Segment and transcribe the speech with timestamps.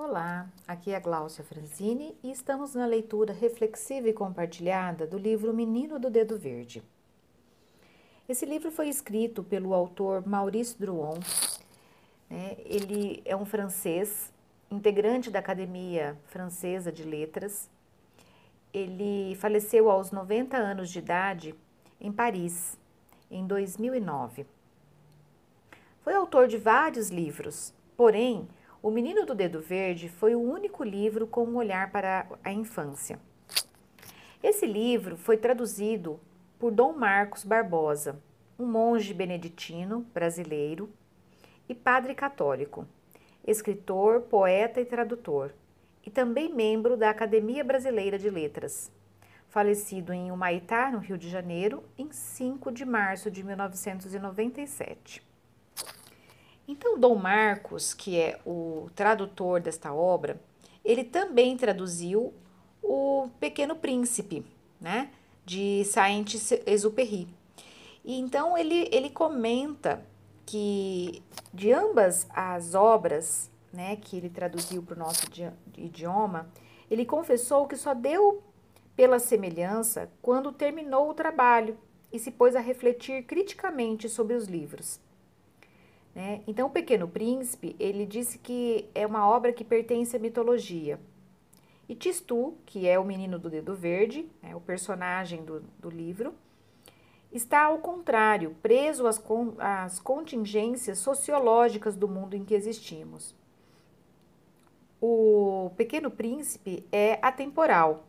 [0.00, 5.52] Olá, aqui é a Gláucia Franzini e estamos na leitura reflexiva e compartilhada do livro
[5.52, 6.84] Menino do Dedo Verde.
[8.28, 11.18] Esse livro foi escrito pelo autor Maurice Druon.
[12.30, 12.56] Né?
[12.60, 14.32] Ele é um francês,
[14.70, 17.68] integrante da Academia Francesa de Letras.
[18.72, 21.56] Ele faleceu aos 90 anos de idade
[22.00, 22.78] em Paris,
[23.28, 24.46] em 2009.
[26.02, 28.48] Foi autor de vários livros, porém,
[28.80, 33.18] o Menino do Dedo Verde foi o único livro com um olhar para a infância.
[34.40, 36.20] Esse livro foi traduzido
[36.58, 38.22] por Dom Marcos Barbosa,
[38.56, 40.88] um monge beneditino brasileiro
[41.68, 42.86] e padre católico,
[43.44, 45.52] escritor, poeta e tradutor,
[46.06, 48.92] e também membro da Academia Brasileira de Letras,
[49.48, 55.27] falecido em Humaitá, no Rio de Janeiro, em 5 de março de 1997.
[56.68, 60.38] Então, Dom Marcos, que é o tradutor desta obra,
[60.84, 62.34] ele também traduziu
[62.82, 64.44] o Pequeno Príncipe,
[64.78, 65.10] né,
[65.46, 67.26] de Saint-Exupéry.
[68.04, 70.04] E então ele, ele comenta
[70.44, 71.22] que
[71.54, 75.24] de ambas as obras, né, que ele traduziu para o nosso
[75.74, 76.50] idioma,
[76.90, 78.42] ele confessou que só deu
[78.94, 81.78] pela semelhança quando terminou o trabalho
[82.12, 85.00] e se pôs a refletir criticamente sobre os livros.
[86.18, 86.42] Né?
[86.48, 90.98] Então, o Pequeno Príncipe, ele disse que é uma obra que pertence à mitologia.
[91.88, 96.34] E Tistu, que é o menino do dedo verde, né, o personagem do, do livro,
[97.30, 99.22] está ao contrário, preso às,
[99.60, 103.32] às contingências sociológicas do mundo em que existimos.
[105.00, 108.08] O Pequeno Príncipe é atemporal.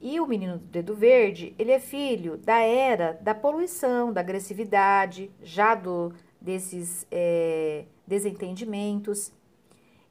[0.00, 5.32] E o menino do dedo verde, ele é filho da era da poluição, da agressividade,
[5.42, 6.12] já do
[6.42, 9.32] desses é, desentendimentos.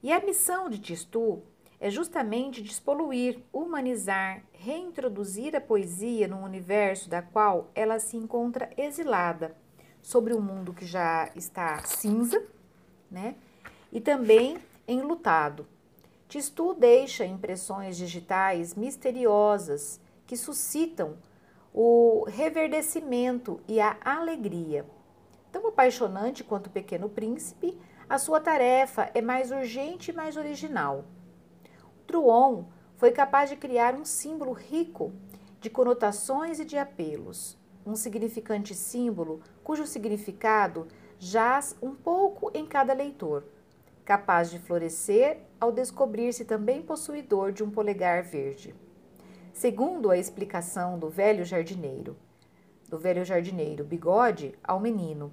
[0.02, 1.44] E a missão de Tistu
[1.80, 9.56] é justamente despoluir, humanizar, reintroduzir a poesia num universo da qual ela se encontra exilada,
[10.02, 12.42] sobre um mundo que já está cinza,
[13.10, 13.36] né?
[13.92, 15.68] E também enlutado.
[16.28, 21.18] Tistu deixa impressões digitais misteriosas que suscitam
[21.74, 24.86] o reverdecimento e a alegria.
[25.52, 27.78] Tão apaixonante quanto o Pequeno Príncipe,
[28.10, 31.04] a sua tarefa é mais urgente e mais original.
[32.08, 35.12] Druon foi capaz de criar um símbolo rico
[35.60, 40.88] de conotações e de apelos, um significante símbolo cujo significado
[41.20, 43.44] jaz um pouco em cada leitor,
[44.06, 48.74] capaz de florescer ao descobrir-se também possuidor de um polegar verde.
[49.54, 52.16] Segundo a explicação do velho jardineiro,
[52.90, 55.32] do velho jardineiro bigode ao menino,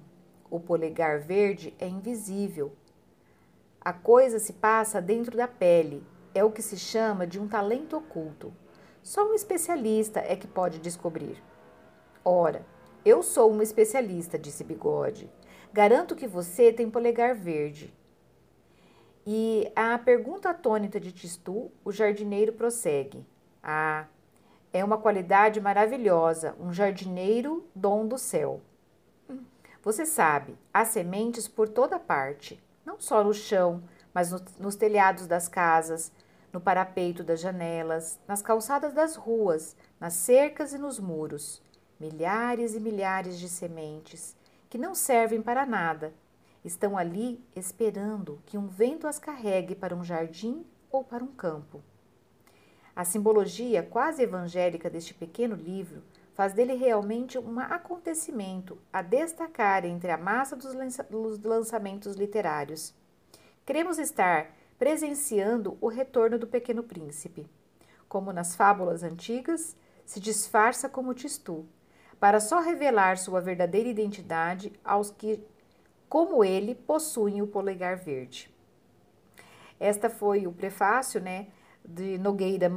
[0.49, 2.71] o polegar verde é invisível.
[3.81, 7.97] A coisa se passa dentro da pele, é o que se chama de um talento
[7.97, 8.53] oculto.
[9.01, 11.41] Só um especialista é que pode descobrir.
[12.23, 12.65] Ora,
[13.05, 15.29] eu sou uma especialista, disse Bigode.
[15.71, 17.93] Garanto que você tem polegar verde.
[19.25, 23.25] E a pergunta atônita de Tistu, o jardineiro prossegue.
[23.61, 24.07] Ah,
[24.73, 28.61] é uma qualidade maravilhosa, um jardineiro dom do céu.
[29.83, 35.25] Você sabe, há sementes por toda parte, não só no chão, mas no, nos telhados
[35.25, 36.11] das casas,
[36.51, 41.61] no parapeito das janelas, nas calçadas das ruas, nas cercas e nos muros.
[41.99, 44.35] Milhares e milhares de sementes
[44.69, 46.13] que não servem para nada,
[46.63, 51.81] estão ali esperando que um vento as carregue para um jardim ou para um campo.
[52.95, 56.03] A simbologia quase evangélica deste pequeno livro
[56.39, 62.95] faz dele realmente um acontecimento a destacar entre a massa dos lançamentos literários.
[63.65, 67.45] Queremos estar presenciando o retorno do Pequeno Príncipe.
[68.07, 71.65] Como nas fábulas antigas, se disfarça como Tistu,
[72.21, 75.43] para só revelar sua verdadeira identidade aos que,
[76.07, 78.49] como ele, possuem o polegar verde.
[79.77, 81.47] Esta foi o prefácio, né,
[81.83, 82.69] de Nogueira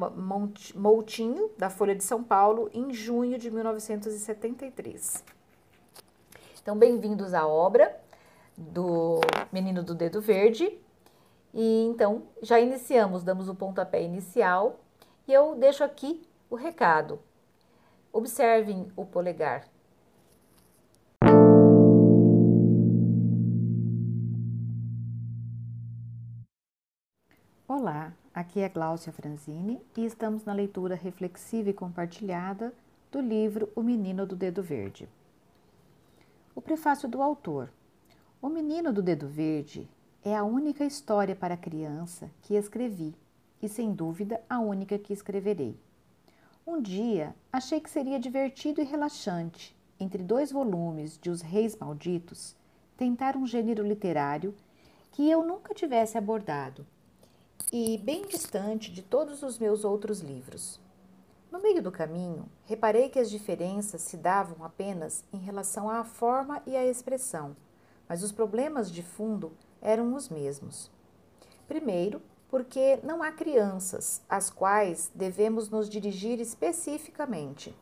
[0.75, 5.25] Moutinho, da Folha de São Paulo, em junho de 1973.
[6.63, 8.01] Então, bem-vindos à obra
[8.57, 9.21] do
[9.51, 10.79] Menino do Dedo Verde.
[11.53, 14.81] E então, já iniciamos, damos o pontapé inicial
[15.27, 17.19] e eu deixo aqui o recado.
[18.13, 19.72] Observem o polegar.
[28.53, 32.71] Aqui é Gláucia Franzini e estamos na leitura reflexiva e compartilhada
[33.11, 35.09] do livro O Menino do Dedo Verde.
[36.55, 37.73] O prefácio do autor.
[38.43, 39.89] O Menino do Dedo Verde
[40.23, 43.15] é a única história para criança que escrevi
[43.63, 45.75] e, sem dúvida, a única que escreverei.
[46.67, 52.55] Um dia achei que seria divertido e relaxante, entre dois volumes de Os Reis Malditos,
[52.99, 54.55] tentar um gênero literário
[55.11, 56.87] que eu nunca tivesse abordado
[57.75, 60.79] e bem distante de todos os meus outros livros.
[61.51, 66.63] No meio do caminho, reparei que as diferenças se davam apenas em relação à forma
[66.67, 67.57] e à expressão,
[68.07, 70.91] mas os problemas de fundo eram os mesmos.
[71.67, 72.21] Primeiro,
[72.51, 77.75] porque não há crianças às quais devemos nos dirigir especificamente.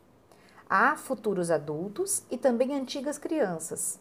[0.69, 3.98] Há futuros adultos e também antigas crianças.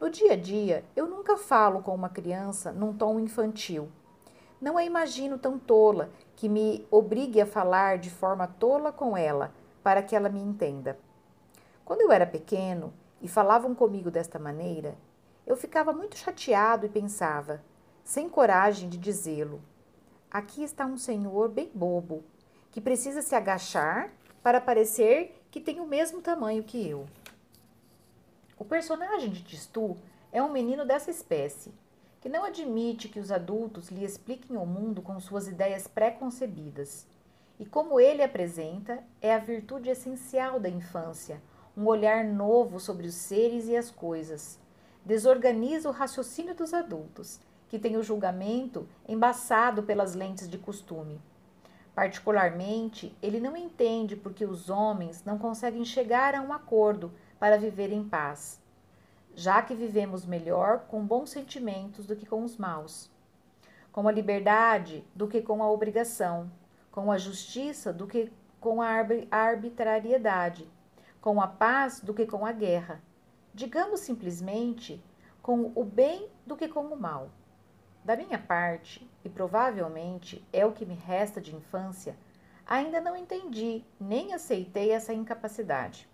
[0.00, 3.88] No dia a dia, eu nunca falo com uma criança num tom infantil.
[4.60, 9.52] Não a imagino tão tola que me obrigue a falar de forma tola com ela,
[9.82, 10.98] para que ela me entenda.
[11.84, 14.96] Quando eu era pequeno e falavam comigo desta maneira,
[15.46, 17.62] eu ficava muito chateado e pensava,
[18.02, 19.62] sem coragem de dizê-lo:
[20.30, 22.24] aqui está um senhor bem bobo,
[22.72, 24.10] que precisa se agachar
[24.42, 27.06] para parecer que tem o mesmo tamanho que eu.
[28.58, 29.96] O personagem de Tistu
[30.32, 31.72] é um menino dessa espécie,
[32.26, 37.06] que não admite que os adultos lhe expliquem o mundo com suas ideias pré-concebidas.
[37.56, 41.40] E como ele apresenta, é a virtude essencial da infância,
[41.76, 44.58] um olhar novo sobre os seres e as coisas,
[45.04, 47.38] desorganiza o raciocínio dos adultos,
[47.68, 51.20] que têm o julgamento embaçado pelas lentes de costume.
[51.94, 57.92] Particularmente, ele não entende porque os homens não conseguem chegar a um acordo para viver
[57.92, 58.60] em paz,
[59.36, 63.10] já que vivemos melhor com bons sentimentos do que com os maus,
[63.92, 66.50] com a liberdade do que com a obrigação,
[66.90, 68.88] com a justiça do que com a
[69.30, 70.66] arbitrariedade,
[71.20, 73.02] com a paz do que com a guerra,
[73.52, 75.04] digamos simplesmente,
[75.42, 77.28] com o bem do que com o mal.
[78.02, 82.16] Da minha parte, e provavelmente é o que me resta de infância,
[82.66, 86.08] ainda não entendi nem aceitei essa incapacidade.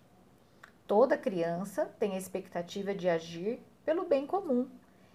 [0.87, 4.69] Toda criança tem a expectativa de agir pelo bem comum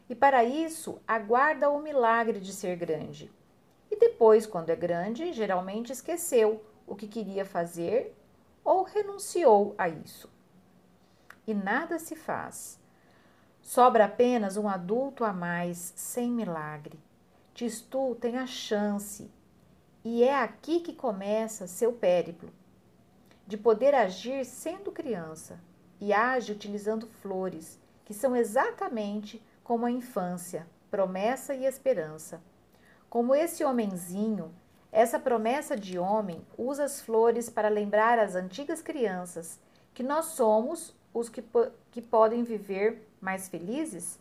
[0.08, 3.30] e, para isso, aguarda o milagre de ser grande.
[3.90, 8.14] E depois, quando é grande, geralmente esqueceu o que queria fazer
[8.64, 10.30] ou renunciou a isso
[11.48, 12.78] e nada se faz.
[13.62, 17.00] Sobra apenas um adulto a mais, sem milagre.
[17.54, 19.30] Tistu tem a chance,
[20.04, 22.50] e é aqui que começa seu périplo,
[23.48, 25.58] de poder agir sendo criança,
[25.98, 32.42] e age utilizando flores, que são exatamente como a infância, promessa e esperança.
[33.08, 34.54] Como esse homenzinho,
[34.92, 39.58] essa promessa de homem usa as flores para lembrar às antigas crianças
[39.94, 41.42] que nós somos os que,
[41.90, 44.20] que podem viver mais felizes?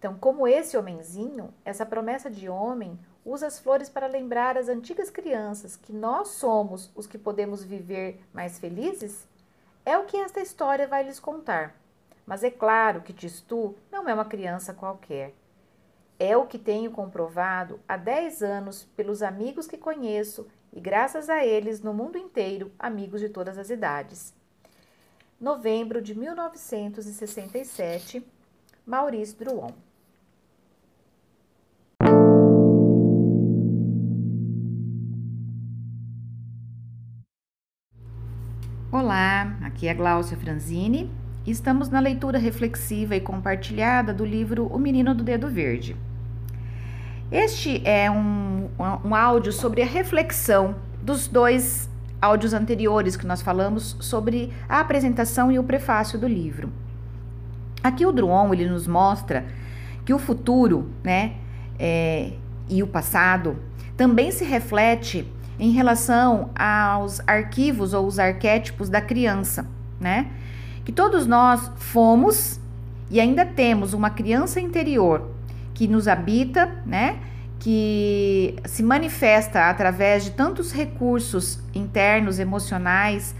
[0.00, 5.10] Então, como esse homenzinho, essa promessa de homem usa as flores para lembrar as antigas
[5.10, 9.26] crianças que nós somos os que podemos viver mais felizes?
[9.84, 11.74] É o que esta história vai lhes contar.
[12.26, 15.34] Mas é claro que Tistu não é uma criança qualquer.
[16.18, 21.44] É o que tenho comprovado há 10 anos pelos amigos que conheço e, graças a
[21.44, 24.32] eles, no mundo inteiro, amigos de todas as idades
[25.42, 28.24] novembro de 1967,
[28.86, 29.72] Maurice Druon.
[39.02, 41.10] Olá, aqui é Gláucia Franzini
[41.44, 45.96] estamos na leitura reflexiva e compartilhada do livro O Menino do Dedo Verde.
[47.28, 48.68] Este é um,
[49.04, 51.90] um áudio sobre a reflexão dos dois
[52.20, 56.72] áudios anteriores que nós falamos sobre a apresentação e o prefácio do livro.
[57.82, 59.44] Aqui o Druon ele nos mostra
[60.04, 61.32] que o futuro, né,
[61.76, 62.34] é,
[62.68, 63.56] e o passado
[63.96, 65.28] também se reflete
[65.62, 69.64] em relação aos arquivos ou os arquétipos da criança,
[70.00, 70.26] né?
[70.84, 72.60] Que todos nós fomos
[73.08, 75.30] e ainda temos uma criança interior
[75.72, 77.20] que nos habita, né?
[77.60, 83.32] que se manifesta através de tantos recursos internos, emocionais,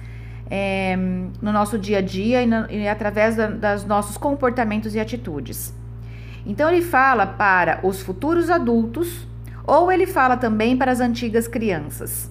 [0.48, 2.48] é, no nosso dia a dia e,
[2.82, 5.74] e através da, das nossos comportamentos e atitudes.
[6.46, 9.26] Então, ele fala para os futuros adultos
[9.64, 12.30] ou ele fala também para as antigas crianças.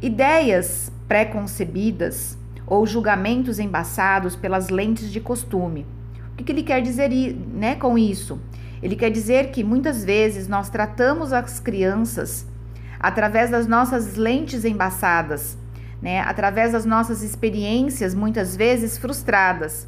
[0.00, 5.86] Ideias pré-concebidas ou julgamentos embaçados pelas lentes de costume.
[6.32, 7.10] O que, que ele quer dizer
[7.54, 8.40] né, com isso?
[8.82, 12.46] Ele quer dizer que muitas vezes nós tratamos as crianças
[12.98, 15.56] através das nossas lentes embaçadas,
[16.02, 16.20] né?
[16.20, 19.86] através das nossas experiências muitas vezes frustradas.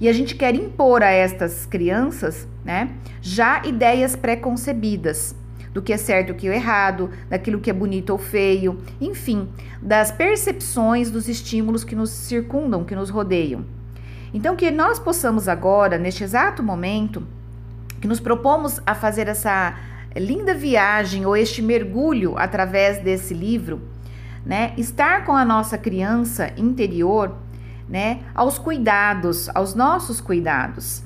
[0.00, 2.90] E a gente quer impor a estas crianças né?
[3.20, 5.34] Já ideias pré-concebidas
[5.72, 8.78] do que é certo e o que é errado, daquilo que é bonito ou feio,
[9.00, 9.48] enfim,
[9.80, 13.64] das percepções dos estímulos que nos circundam, que nos rodeiam.
[14.34, 17.22] Então, que nós possamos agora, neste exato momento,
[18.00, 19.74] que nos propomos a fazer essa
[20.16, 23.80] linda viagem ou este mergulho através desse livro,
[24.44, 24.74] né?
[24.76, 27.36] Estar com a nossa criança interior,
[27.88, 28.20] né?
[28.34, 31.02] Aos cuidados, aos nossos cuidados.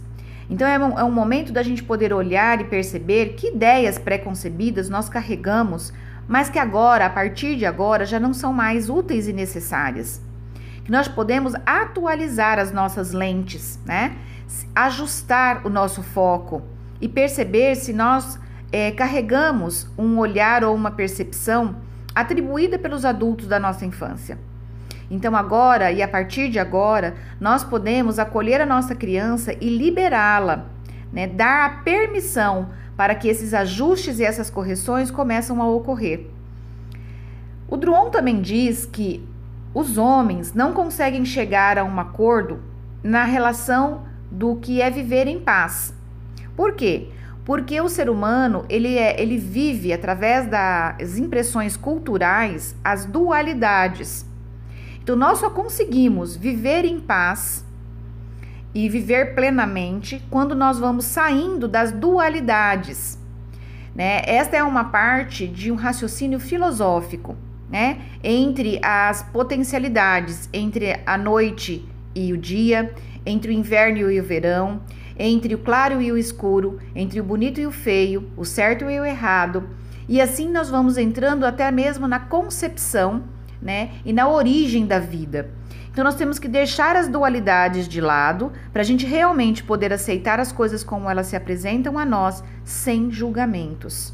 [0.49, 4.89] Então é um, é um momento da gente poder olhar e perceber que ideias pré-concebidas
[4.89, 5.93] nós carregamos,
[6.29, 10.21] mas que agora, a partir de agora, já não são mais úteis e necessárias.
[10.85, 14.17] Que nós podemos atualizar as nossas lentes, né?
[14.75, 16.63] Ajustar o nosso foco
[17.01, 18.39] e perceber se nós
[18.71, 21.77] é, carregamos um olhar ou uma percepção
[22.15, 24.39] atribuída pelos adultos da nossa infância.
[25.11, 30.67] Então, agora e a partir de agora, nós podemos acolher a nossa criança e liberá-la,
[31.13, 31.27] né?
[31.27, 36.27] dar a permissão para que esses ajustes e essas correções começam a ocorrer.
[37.69, 39.27] O Druon também diz que
[39.75, 42.61] os homens não conseguem chegar a um acordo
[43.03, 45.95] na relação do que é viver em paz.
[46.57, 47.09] Por quê?
[47.45, 54.27] Porque o ser humano, ele, é, ele vive através das impressões culturais as dualidades.
[55.07, 57.65] Então, nós só conseguimos viver em paz
[58.75, 63.17] e viver plenamente quando nós vamos saindo das dualidades.
[63.95, 64.23] Né?
[64.27, 67.37] Esta é uma parte de um raciocínio filosófico,
[67.71, 68.01] né?
[68.21, 72.93] Entre as potencialidades, entre a noite e o dia,
[73.25, 74.81] entre o inverno e o verão,
[75.17, 78.99] entre o claro e o escuro, entre o bonito e o feio, o certo e
[78.99, 79.69] o errado.
[80.09, 83.91] E assim nós vamos entrando até mesmo na concepção né?
[84.05, 85.51] E na origem da vida.
[85.91, 90.39] Então nós temos que deixar as dualidades de lado para a gente realmente poder aceitar
[90.39, 94.13] as coisas como elas se apresentam a nós, sem julgamentos.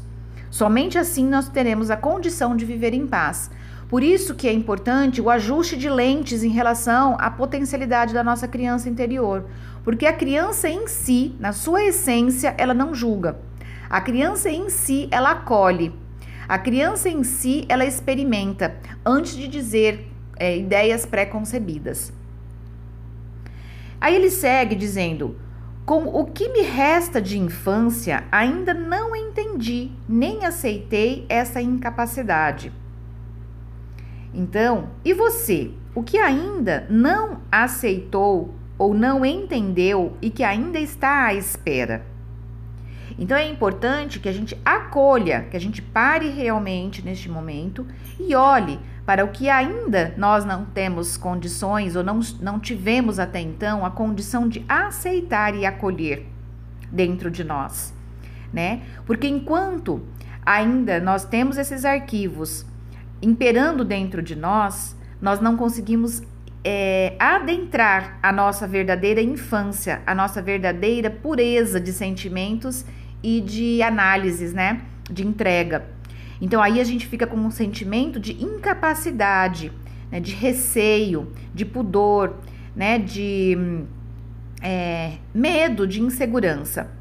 [0.49, 3.51] Somente assim nós teremos a condição de viver em paz.
[3.89, 8.47] Por isso que é importante o ajuste de lentes em relação à potencialidade da nossa
[8.47, 9.45] criança interior,
[9.83, 13.37] porque a criança em si, na sua essência, ela não julga.
[13.89, 15.93] A criança em si, ela acolhe.
[16.47, 22.11] A criança em si, ela experimenta antes de dizer é, ideias pré-concebidas.
[23.99, 25.37] Aí ele segue dizendo:
[25.85, 32.71] Com o que me resta de infância, ainda não entendi nem aceitei essa incapacidade.
[34.33, 35.71] Então, e você?
[35.95, 42.12] O que ainda não aceitou ou não entendeu e que ainda está à espera?
[43.17, 47.85] Então é importante que a gente acolha, que a gente pare realmente neste momento
[48.19, 53.39] e olhe para o que ainda nós não temos condições ou não, não tivemos até
[53.39, 56.25] então a condição de aceitar e acolher
[56.91, 57.93] dentro de nós,
[58.51, 58.81] né?
[59.05, 60.01] Porque enquanto
[60.45, 62.65] ainda nós temos esses arquivos
[63.21, 66.21] imperando dentro de nós, nós não conseguimos
[66.63, 72.85] é, adentrar a nossa verdadeira infância, a nossa verdadeira pureza de sentimentos
[73.23, 74.81] e de análises, né?
[75.09, 75.87] De entrega.
[76.41, 79.71] Então aí a gente fica com um sentimento de incapacidade,
[80.11, 80.19] né?
[80.19, 82.35] de receio, de pudor,
[82.75, 82.99] né?
[82.99, 83.57] De
[84.61, 86.91] é, medo, de insegurança.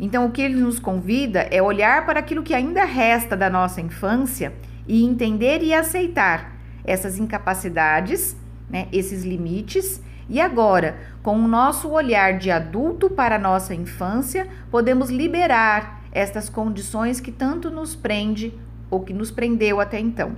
[0.00, 3.80] Então o que ele nos convida é olhar para aquilo que ainda resta da nossa
[3.80, 4.54] infância
[4.86, 8.34] e entender e aceitar essas incapacidades,
[8.70, 8.88] né?
[8.90, 15.08] Esses limites e agora, com o nosso olhar de adulto para a nossa infância, podemos
[15.08, 18.52] liberar estas condições que tanto nos prende
[18.90, 20.36] ou que nos prendeu até então.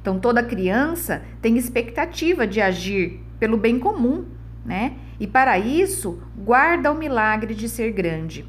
[0.00, 4.26] Então, toda criança tem expectativa de agir pelo bem comum,
[4.64, 4.96] né?
[5.18, 8.46] E para isso, guarda o milagre de ser grande.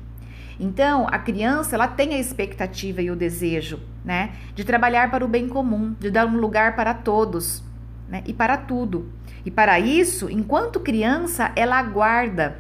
[0.60, 5.28] Então, a criança, ela tem a expectativa e o desejo, né, de trabalhar para o
[5.28, 7.64] bem comum, de dar um lugar para todos,
[8.08, 9.10] né, e para tudo.
[9.46, 12.60] E para isso, enquanto criança, ela aguarda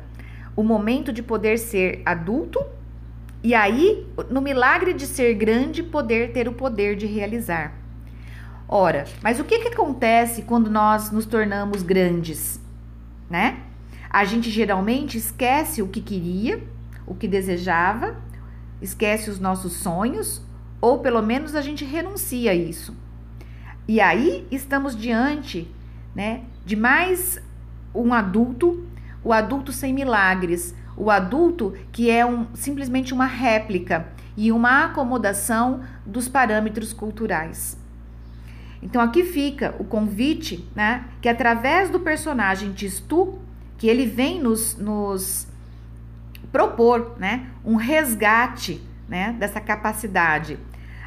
[0.55, 2.63] o momento de poder ser adulto
[3.43, 7.73] e aí, no milagre de ser grande, poder ter o poder de realizar.
[8.67, 12.59] Ora, mas o que, que acontece quando nós nos tornamos grandes,
[13.29, 13.59] né?
[14.09, 16.63] A gente geralmente esquece o que queria,
[17.05, 18.15] o que desejava,
[18.81, 20.41] esquece os nossos sonhos,
[20.81, 22.95] ou pelo menos a gente renuncia a isso.
[23.87, 25.71] E aí estamos diante
[26.15, 26.43] né?
[26.65, 27.39] De mais
[27.93, 28.83] um adulto,
[29.23, 35.81] o adulto sem milagres, o adulto que é um, simplesmente uma réplica e uma acomodação
[36.05, 37.77] dos parâmetros culturais.
[38.81, 41.05] Então aqui fica o convite, né?
[41.21, 43.39] Que através do personagem Tistu,
[43.77, 45.47] que ele vem nos, nos
[46.51, 50.57] propor, né, um resgate, né, dessa capacidade.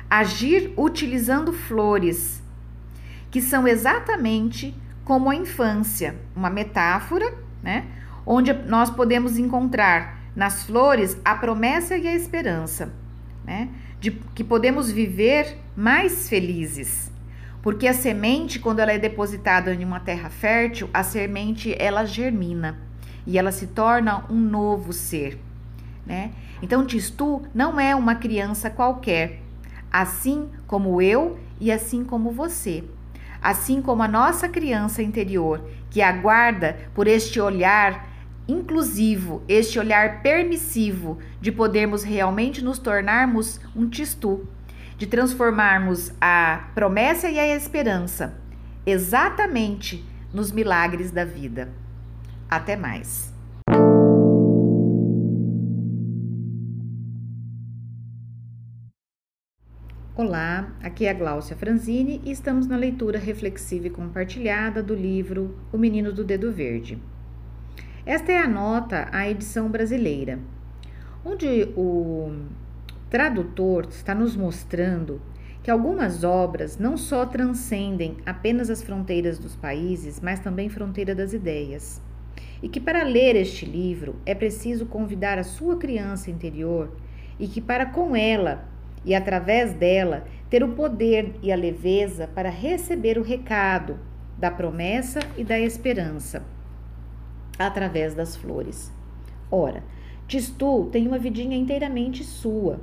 [0.09, 2.43] Agir utilizando flores,
[3.31, 4.75] que são exatamente
[5.09, 7.87] como a infância, uma metáfora, né,
[8.27, 12.93] onde nós podemos encontrar nas flores a promessa e a esperança,
[13.43, 17.11] né, de que podemos viver mais felizes.
[17.63, 22.79] Porque a semente, quando ela é depositada em uma terra fértil, a semente ela germina
[23.27, 25.41] e ela se torna um novo ser,
[26.07, 26.33] né?
[26.61, 29.41] Então Tistu não é uma criança qualquer,
[29.91, 32.85] assim como eu e assim como você.
[33.43, 38.09] Assim como a nossa criança interior, que aguarda por este olhar
[38.47, 44.49] inclusivo, este olhar permissivo de podermos realmente nos tornarmos um Tistu,
[44.97, 48.39] de transformarmos a promessa e a esperança
[48.85, 51.69] exatamente nos milagres da vida.
[52.49, 53.38] Até mais.
[60.21, 65.57] Olá, aqui é a Gláucia Franzini e estamos na leitura reflexiva e compartilhada do livro
[65.73, 66.99] O Menino do Dedo Verde.
[68.05, 70.41] Esta é a nota à edição brasileira,
[71.25, 72.33] onde o
[73.09, 75.23] tradutor está nos mostrando
[75.63, 81.33] que algumas obras não só transcendem apenas as fronteiras dos países, mas também fronteira das
[81.33, 82.03] ideias
[82.61, 86.91] e que para ler este livro é preciso convidar a sua criança interior
[87.39, 92.51] e que para com ela e através dela ter o poder e a leveza para
[92.51, 93.99] receber o recado
[94.37, 96.45] da promessa e da esperança
[97.59, 98.93] através das flores.
[99.51, 99.83] Ora,
[100.27, 102.81] Tistu tem uma vidinha inteiramente sua,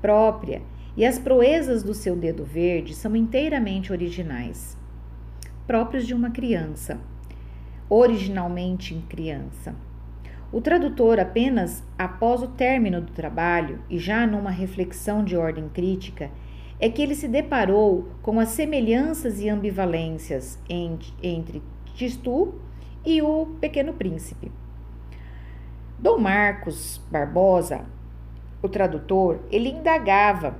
[0.00, 0.62] própria,
[0.96, 4.76] e as proezas do seu dedo verde são inteiramente originais,
[5.66, 7.00] próprios de uma criança
[7.94, 9.74] originalmente em criança.
[10.52, 16.30] O tradutor, apenas após o término do trabalho e já numa reflexão de ordem crítica,
[16.78, 21.62] é que ele se deparou com as semelhanças e ambivalências entre
[21.94, 22.54] Tistu
[23.04, 24.52] e o Pequeno Príncipe.
[25.98, 27.86] Dom Marcos Barbosa,
[28.60, 30.56] o tradutor, ele indagava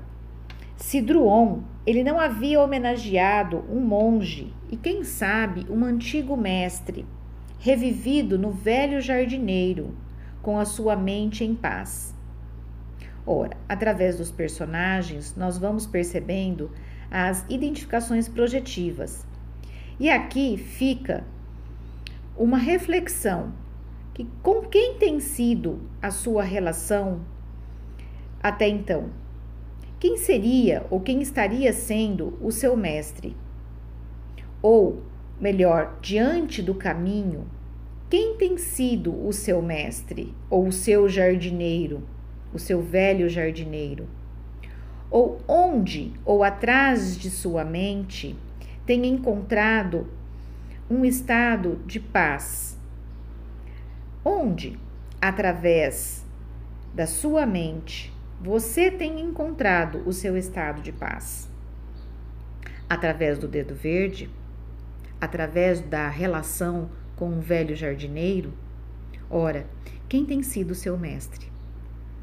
[0.75, 7.05] se Druon ele não havia homenageado um monge e quem sabe um antigo mestre
[7.63, 9.95] revivido no velho jardineiro,
[10.43, 12.13] com a sua mente em paz.
[13.25, 16.73] Ora, através dos personagens, nós vamos percebendo
[17.09, 19.25] as identificações projetivas.
[20.01, 21.23] E aqui fica
[22.37, 23.53] uma reflexão
[24.13, 27.21] que com quem tem sido a sua relação
[28.43, 29.11] até então?
[30.01, 33.37] Quem seria ou quem estaria sendo o seu mestre?
[34.61, 35.12] Ou
[35.43, 37.49] melhor, diante do caminho,
[38.09, 42.07] quem tem sido o seu mestre ou o seu jardineiro,
[42.55, 44.09] o seu velho jardineiro?
[45.11, 48.37] Ou onde ou atrás de sua mente
[48.87, 50.07] tem encontrado
[50.89, 52.79] um estado de paz?
[54.25, 54.79] Onde,
[55.21, 56.25] através
[56.95, 61.51] da sua mente, você tem encontrado o seu estado de paz?
[62.89, 64.31] Através do dedo verde?
[65.23, 68.53] Através da relação com um velho jardineiro?
[69.31, 69.69] Ora,
[70.09, 71.52] quem tem sido seu mestre?